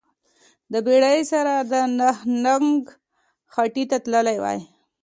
د 0.71 0.73
بیړۍ 0.85 1.19
سره 1.31 1.53
د 1.71 1.73
نهنګ 1.99 2.81
خیټې 3.53 3.83
ته 3.89 3.97
تللی 4.05 4.37
وای 4.43 4.59